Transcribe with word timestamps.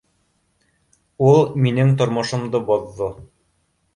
Ул 1.27 1.37
минең 1.67 1.93
тормошомдо 2.01 2.61
боҙҙо 2.71 3.13